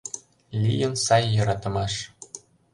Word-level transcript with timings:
Лийын 0.61 0.93
сай 1.05 1.23
йӧратымаш. 1.33 1.93